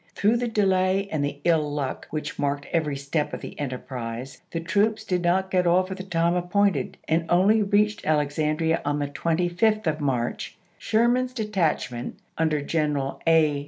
Through 0.15 0.37
the 0.37 0.47
delay 0.47 1.07
and 1.11 1.23
the 1.23 1.37
ill 1.43 1.71
luck 1.71 2.07
which 2.09 2.39
marked 2.39 2.65
every 2.71 2.97
step 2.97 3.33
of 3.33 3.41
the 3.41 3.59
enterprise, 3.59 4.41
the 4.49 4.59
troops 4.59 5.03
did 5.03 5.21
not 5.21 5.51
get 5.51 5.67
off 5.67 5.91
at 5.91 5.97
the 5.97 6.03
time 6.03 6.33
appointed, 6.33 6.97
and 7.07 7.27
only 7.29 7.61
reached 7.61 8.03
Alexandria 8.03 8.81
on 8.83 8.97
the 8.97 9.07
25th 9.09 9.85
of 9.85 10.01
March. 10.01 10.57
Sherman's 10.79 11.33
de 11.35 11.45
tachment, 11.45 12.13
under 12.35 12.63
General 12.63 13.21
A. 13.27 13.59